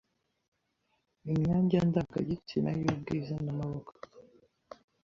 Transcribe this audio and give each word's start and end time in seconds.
imyanya 1.31 1.79
ndangagitsina 1.89 2.69
yubwiza 2.81 3.35
namaboko 3.45 3.91